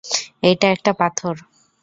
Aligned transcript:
এইটা 0.43 0.67
একটা 0.67 0.91
পাথর। 0.93 1.35